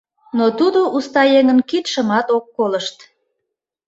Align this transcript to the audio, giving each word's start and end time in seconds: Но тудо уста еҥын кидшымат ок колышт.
Но 0.37 0.45
тудо 0.59 0.79
уста 0.97 1.21
еҥын 1.39 1.59
кидшымат 1.69 2.27
ок 2.37 2.45
колышт. 2.55 2.97